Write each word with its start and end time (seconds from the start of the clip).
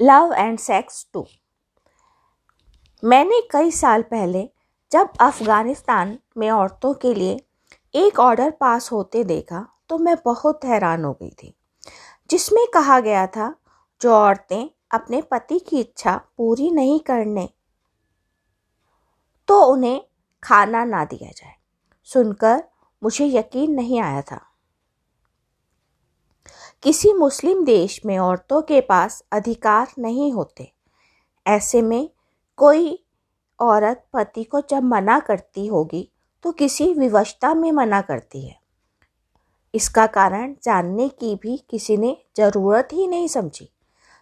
Love 0.00 0.32
and 0.32 0.58
sex 0.58 1.06
to. 1.12 1.26
मैंने 3.02 3.40
कई 3.50 3.70
साल 3.70 4.02
पहले 4.02 4.48
जब 4.92 5.12
अफ़गानिस्तान 5.20 6.18
में 6.36 6.50
औरतों 6.50 6.92
के 6.94 7.14
लिए 7.14 7.40
एक 7.94 8.18
ऑर्डर 8.20 8.50
पास 8.50 8.90
होते 8.92 9.24
देखा 9.24 9.66
तो 9.88 9.98
मैं 9.98 10.16
बहुत 10.24 10.64
हैरान 10.64 11.04
हो 11.04 11.12
गई 11.12 11.30
थी, 11.32 11.54
जिसमें 12.30 12.66
कहा 12.74 12.98
गया 13.00 13.26
था, 13.26 13.54
जो 14.00 14.12
औरतें 14.12 14.68
अपने 14.90 15.20
पति 15.22 15.58
की 15.58 15.80
इच्छा 15.80 16.16
पूरी 16.36 16.70
नहीं 16.70 16.98
करने 17.00 17.48
तो 19.48 19.60
उन्हें 19.64 20.00
खाना 20.42 20.84
ना 20.84 21.04
दिया 21.04 21.30
जाए। 21.30 21.54
सुनकर 22.08 22.62
मुझे 23.02 23.26
यकीन 23.28 23.72
नहीं 23.72 24.00
आया 24.00 24.22
था। 24.22 24.40
किसी 26.84 27.12
मुस्लिम 27.12 27.64
देश 27.64 28.00
में 28.06 28.18
औरतों 28.18 28.60
के 28.62 28.80
पास 28.80 29.22
अधिकार 29.32 29.92
नहीं 29.98 30.32
होते। 30.32 30.70
ऐसे 31.46 31.80
में 31.82 32.08
कोई 32.58 32.98
औरत 33.58 34.04
पति 34.12 34.42
को 34.44 34.60
जब 34.60 34.82
मना 34.82 35.18
करती 35.18 35.66
होगी 35.66 36.08
तो 36.44 36.52
किसी 36.52 36.92
विवशता 36.94 37.52
में 37.54 37.70
मना 37.72 38.00
करती 38.00 38.44
है। 38.46 38.56
इसका 39.74 40.06
कारण 40.06 40.54
जानने 40.64 41.08
की 41.08 41.34
भी 41.34 41.56
किसी 41.70 41.96
ने 41.96 42.16
ज़रूरत 42.36 42.88
ही 42.92 43.06
नहीं 43.06 43.28
समझी। 43.28 43.68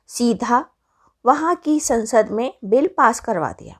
सीधा 0.08 0.64
वहाँ 1.24 1.54
की 1.54 1.78
संसद 1.80 2.30
में 2.30 2.52
बिल 2.64 2.88
पास 2.96 3.20
करवा 3.20 3.50
दिया। 3.52 3.78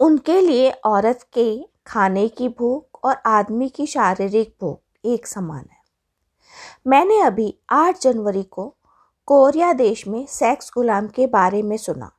उनके 0.00 0.40
लिए 0.40 0.70
औरत 0.70 1.26
के 1.32 1.46
खाने 1.86 2.28
की 2.28 2.48
भूख 2.48 3.04
और 3.04 3.22
आदमी 3.26 3.68
की 3.68 3.86
शारीरिक 3.86 4.54
भूख 4.60 4.80
एक 5.04 5.26
समान 5.26 5.64
है। 5.70 5.82
मैंने 6.86 7.20
अभी 7.20 7.58
8 7.70 8.00
जनवरी 8.00 8.42
को 8.42 8.74
कोरिया 9.26 9.72
देश 9.72 10.06
में 10.08 10.26
सेक्स 10.26 10.70
गुलाम 10.74 11.08
के 11.08 11.26
बारे 11.26 11.62
में 11.62 11.76
सुना। 11.76 12.10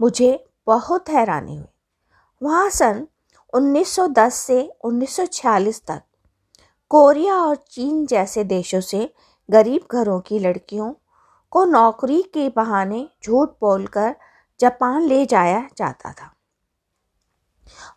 मुझे 0.00 0.48
बहुत 0.66 1.08
हैरानी 1.08 1.56
हुई। 1.56 1.66
वहाँ 2.42 2.70
सन 2.70 3.06
1910 3.54 4.34
से 4.34 4.72
1946 4.84 5.80
तक 5.86 6.02
कोरिया 6.90 7.34
और 7.34 7.56
चीन 7.56 8.06
जैसे 8.06 8.44
देशों 8.44 8.80
से 8.80 9.14
गरीब 9.50 9.86
घरों 9.90 10.20
की 10.20 10.38
लड़कियों 10.38 10.92
को 11.50 11.64
नौकरी 11.64 12.22
के 12.22 12.48
बहाने 12.48 13.08
झूठ 13.24 13.48
बोलकर 13.60 14.16
जापान 14.60 15.02
ले 15.02 15.26
जाया 15.26 15.68
जाता 15.76 16.12
था। 16.12 16.32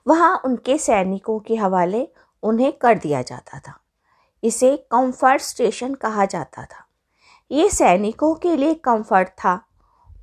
वहाँ 0.08 0.42
उनके 0.46 0.78
सैनिकों 0.78 1.40
के 1.40 1.56
हवाले 1.56 2.08
उन्हें 2.44 2.74
कर 2.74 2.98
दिया 2.98 3.22
जाता 3.22 3.60
था। 3.60 3.80
इसे 4.44 4.76
कंफर्ट 4.92 5.42
स्टेशन 5.42 5.94
कहा 5.94 6.26
जाता 6.26 6.64
था। 6.64 6.86
ये 7.52 7.70
सैनिकों 7.70 8.34
के 8.36 8.56
लिए 8.58 8.74
कंफर्ट 8.74 9.30
था 9.30 9.56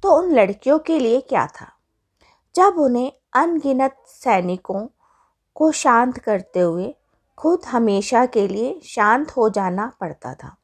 तो 0.02 0.16
उन 0.18 0.32
लड़कियों 0.32 0.78
के 0.78 0.98
लिए 0.98 1.20
क्या 1.20 1.46
था? 1.46 1.70
जब 2.54 2.78
उन्हें 2.78 3.12
अनगिनत 3.32 3.96
सैनिकों 4.06 4.86
को 5.56 5.70
शांत 5.72 6.18
करते 6.18 6.60
हुए 6.60 6.94
खुद 7.38 7.64
हमेशा 7.64 8.24
के 8.26 8.46
लिए 8.48 8.80
शांत 8.84 9.30
हो 9.30 9.48
जाना 9.48 9.90
पड़ता 10.00 10.34
था, 10.34 10.56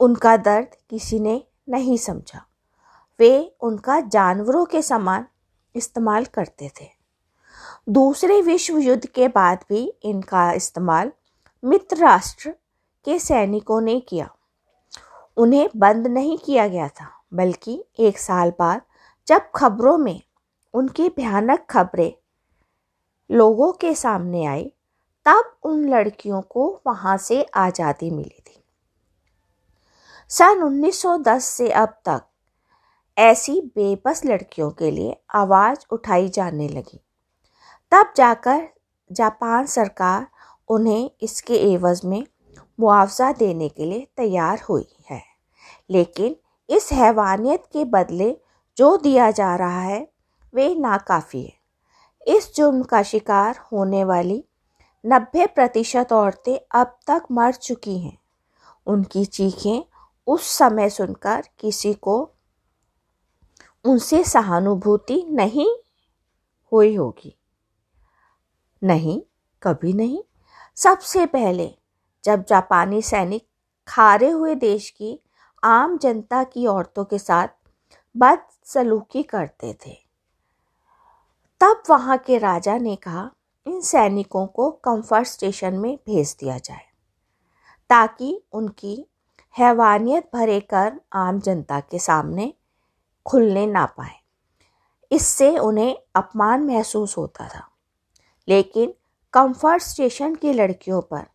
उनका 0.00 0.36
दर्द 0.36 0.76
किसी 0.90 1.18
ने 1.20 1.42
नहीं 1.68 1.96
समझा। 1.96 2.44
वे 3.20 3.56
उनका 3.60 4.00
जानवरों 4.00 4.64
के 4.64 4.82
समान 4.82 5.26
इस्तेमाल 5.74 6.24
करते 6.24 6.70
थे। 6.80 6.88
दूसरे 7.88 8.40
विश्व 8.42 8.78
युद्ध 8.78 9.06
के 9.06 9.28
बाद 9.28 9.64
भी 9.68 9.84
इनका 10.02 10.50
इस्तेमाल 10.52 11.12
मित्र 11.62 11.96
राष्ट्र 11.96 12.54
के 13.04 13.18
सैनिकों 13.18 13.80
ने 13.80 14.00
किया। 14.00 14.28
उन्हें 15.36 15.68
बंद 15.76 16.06
नहीं 16.06 16.38
किया 16.38 16.68
गया 16.68 16.88
था, 16.88 17.10
बल्कि 17.34 17.84
एक 17.98 18.18
साल 18.18 18.52
बाद 18.58 18.82
जब 19.28 19.50
खबरों 19.54 19.98
में 19.98 20.20
उनकी 20.74 21.08
भयानक 21.08 21.66
खबरें 21.70 22.12
लोगों 23.30 23.72
के 23.72 23.94
सामने 23.94 24.44
आई, 24.46 24.72
तब 25.26 25.56
उन 25.62 25.88
लड़कियों 25.88 26.40
को 26.42 26.80
वहाँ 26.86 27.16
से 27.16 27.42
आज़ादी 27.42 28.10
मिली 28.10 28.42
थी। 28.48 28.62
सन 30.30 30.62
1910 30.62 31.44
से 31.44 31.70
अब 31.70 31.88
तक 32.04 32.22
ऐसी 33.16 33.60
बेबस 33.60 34.24
लड़कियों 34.24 34.70
के 34.70 34.90
लिए 34.90 35.16
आवाज़ 35.34 35.78
उठाई 35.90 36.28
जाने 36.28 36.68
लगी। 36.68 37.00
तब 37.92 38.12
जाकर 38.16 38.68
जापान 39.10 39.66
सरकार 39.66 40.26
उन्हें 40.68 41.10
इसके 41.22 41.56
एवज 41.72 42.00
में 42.04 42.24
मुआवजा 42.80 43.32
देने 43.32 43.68
के 43.68 43.84
लिए 43.84 44.08
तैयार 44.16 44.60
हुई 44.60 44.88
है। 45.10 45.22
लेकिन 45.90 46.36
इस 46.70 46.92
हैवानियत 46.92 47.64
के 47.72 47.84
बदले 47.84 48.36
जो 48.76 48.96
दिया 48.96 49.30
जा 49.30 49.56
रहा 49.56 49.80
है, 49.80 50.08
वे 50.54 50.74
नाकाफ़ी 50.74 51.42
है। 51.42 51.56
इस 52.26 52.54
जुर्म 52.54 52.82
का 52.82 53.02
शिकार 53.02 53.56
होने 53.72 54.04
वाली 54.04 54.44
नब्बे 55.06 55.46
प्रतिशत 55.46 56.12
औरतें 56.12 56.58
अब 56.80 56.98
तक 57.06 57.22
मर 57.30 57.52
चुकी 57.52 57.98
हैं। 57.98 58.18
उनकी 58.86 59.24
चीखें 59.24 59.84
उस 60.26 60.46
समय 60.46 60.90
सुनकर 60.90 61.44
किसी 61.58 61.94
को 61.94 62.30
उनसे 63.84 64.24
सहानुभूति 64.24 65.26
नहीं 65.30 65.76
हुई 66.72 66.94
होगी। 66.94 67.38
नहीं, 68.84 69.22
कभी 69.62 69.92
नहीं। 69.92 70.22
सबसे 70.76 71.26
पहले 71.26 71.74
जब 72.24 72.44
जापानी 72.44 73.02
सैनिक 73.02 73.46
खारे 73.88 74.30
हुए 74.30 74.54
देश 74.54 74.90
की 74.90 75.20
आम 75.64 75.98
जनता 75.98 76.44
की 76.44 76.66
औरतों 76.66 77.04
के 77.04 77.18
साथ 77.18 77.48
बदसलूकी 78.16 79.22
करते 79.22 79.76
थे। 79.86 79.96
तब 81.60 81.82
वहाँ 81.90 82.18
के 82.18 82.38
राजा 82.38 82.76
ने 82.78 82.96
कहा, 82.96 83.30
इन 83.66 83.80
सैनिकों 83.80 84.46
को 84.46 84.70
कंफर्ट 84.70 85.28
स्टेशन 85.28 85.74
में 85.74 85.96
भेज 85.96 86.36
दिया 86.40 86.58
जाए, 86.58 86.84
ताकि 87.90 88.42
उनकी 88.52 89.06
हैवानियत 89.58 90.30
भरे 90.34 90.60
कर 90.60 91.00
आम 91.12 91.40
जनता 91.40 91.80
के 91.80 91.98
सामने 91.98 92.52
खुलने 93.26 93.66
ना 93.66 93.86
पाए। 93.86 94.20
इससे 95.12 95.58
उन्हें 95.58 95.98
अपमान 96.14 96.64
महसूस 96.64 97.16
होता 97.16 97.48
था। 97.48 97.68
लेकिन 98.48 98.94
कंफर्ट 99.32 99.82
स्टेशन 99.82 100.34
की 100.34 100.52
लड़कियों 100.52 101.02
पर 101.02 101.26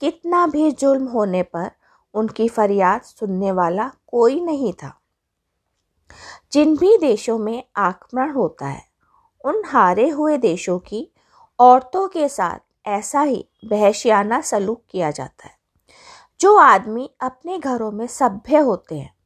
कितना 0.00 0.46
भी 0.46 0.72
जुल्म 0.72 1.06
होने 1.06 1.42
पर 1.42 1.70
उनकी 2.14 2.48
फरियाद 2.48 3.02
सुनने 3.02 3.52
वाला 3.52 3.90
कोई 4.06 4.40
नहीं 4.40 4.72
था। 4.72 5.00
जिन 6.52 6.76
भी 6.76 6.98
देशों 6.98 7.38
में 7.38 7.64
आक्रमण 7.76 8.30
होता 8.30 8.66
है, 8.66 8.84
उन 9.44 9.62
हारे 9.66 10.08
हुए 10.08 10.38
देशों 10.38 10.78
की 10.78 11.10
औरतों 11.58 12.08
के 12.08 12.28
साथ 12.28 12.88
ऐसा 12.88 13.20
ही 13.20 13.48
बहशियाना 13.64 14.40
सलूक 14.40 14.82
किया 14.90 15.10
जाता 15.10 15.46
है। 15.46 15.54
जो 16.40 16.56
आदमी 16.56 17.14
अपने 17.20 17.58
घरों 17.58 17.92
में 17.92 18.06
सभ्य 18.06 18.56
होते 18.56 18.98
हैं, 18.98 19.16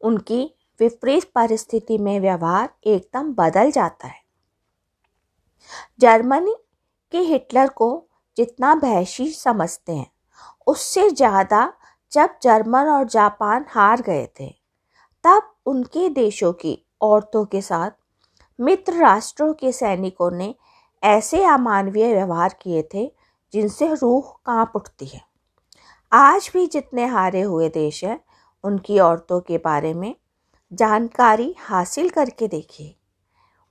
उनकी 0.00 0.54
विपरीत 0.80 1.32
परिस्थिति 1.34 1.98
में 1.98 2.20
व्यवहार 2.20 2.70
एकदम 2.84 3.34
बदल 3.34 3.70
जाता 3.70 4.06
है। 4.08 4.22
जर्मनी 6.00 6.56
के 7.12 7.18
हिटलर 7.18 7.68
को 7.68 8.07
जितना 8.38 8.74
बहशी 8.74 9.30
समझते 9.32 9.92
हैं। 9.92 10.10
उससे 10.66 11.10
ज़्यादा 11.10 11.72
जब 12.12 12.38
जर्मन 12.42 12.88
और 12.88 13.04
जापान 13.04 13.64
हार 13.68 14.02
गए 14.02 14.28
थे, 14.40 14.48
तब 15.24 15.54
उनके 15.66 16.08
देशों 16.08 16.52
की 16.52 16.86
औरतों 17.00 17.44
के 17.44 17.60
साथ, 17.60 17.90
मित्र 18.58 18.92
राष्ट्रों 18.92 19.54
के 19.54 19.72
सैनिकों 19.72 20.30
ने 20.30 20.54
ऐसे 21.02 21.44
अमानवीय 21.44 22.14
व्यवहार 22.14 22.56
किए 22.62 22.88
थे, 22.94 23.12
जिनसे 23.52 23.94
रूह 23.94 24.32
काँप 24.46 24.72
उठती 24.76 25.06
है। 25.06 25.20
आज 26.12 26.50
भी 26.52 26.66
जितने 26.66 27.06
हारे 27.06 27.40
हुए 27.40 27.68
देश 27.68 28.04
हैं, 28.04 28.20
उनकी 28.64 28.98
औरतों 28.98 29.40
के 29.40 29.58
बारे 29.58 29.94
में 29.94 30.14
जानकारी 30.72 31.54
हासिल 31.58 32.08
करके 32.10 32.48
देखिए। 32.48 32.94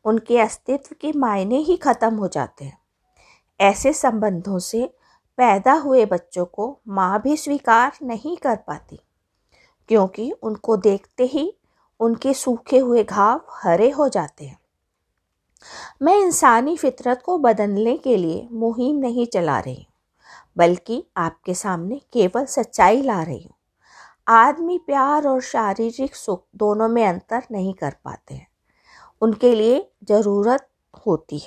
उनके 0.06 0.40
अस्तित्व 0.40 0.96
के 1.02 1.12
मायने 1.14 1.58
ही 1.58 1.78
खत्म 1.78 2.16
हो 2.16 2.28
जाते 2.28 2.66
हैं। 2.66 2.78
ऐसे 3.60 3.94
संबंधों 3.94 4.60
से 4.60 4.86
पैदा 5.38 5.74
हुए 5.74 6.06
बच्चों 6.06 6.46
को 6.46 6.78
माँ 6.88 7.22
भी 7.22 7.36
स्वीकार 7.38 7.98
नहीं 8.04 8.36
कर 8.38 8.56
पाती, 8.58 9.00
क्योंकि 9.90 10.32
उनको 10.34 10.78
देखते 10.78 11.26
ही 11.26 11.52
उनके 12.00 12.34
सूखे 12.34 12.78
हुए 12.78 13.04
घाव 13.04 13.42
हरे 13.54 13.90
हो 13.90 14.08
जाते 14.10 14.46
हैं। 14.46 14.58
मैं 16.02 16.16
इंसानी 16.18 16.76
फितरत 16.78 17.22
को 17.26 17.38
बदलने 17.40 17.98
के 17.98 18.18
लिए 18.18 18.48
मुहिम 18.54 18.96
नहीं 18.96 19.26
चला 19.26 19.60
रही 19.60 19.76
हूँ 19.76 19.86
बल्कि 20.58 21.04
आपके 21.18 21.54
सामने 21.54 22.00
केवल 22.14 22.46
सच्चाई 22.48 23.02
ला 23.02 23.22
रही 23.24 23.44
हूँ। 23.44 23.54
आदमी 24.28 24.78
प्यार 24.78 25.28
और 25.28 25.42
शारीरिक 25.42 26.16
सुख 26.16 26.44
दोनों 26.56 26.88
में 26.90 27.06
अंतर 27.06 27.44
नहीं 27.52 27.74
कर 27.74 27.96
पाते 28.06 28.34
हैं। 28.34 28.48
उनके 29.22 29.54
लिए 29.56 29.88
ज़रूरत 30.04 30.68
होती 31.08 31.38
है। 31.38 31.46